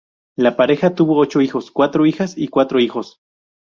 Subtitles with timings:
[0.35, 3.19] La pareja tuvo ocho hijos: cuatro hijas y cuatro hijos.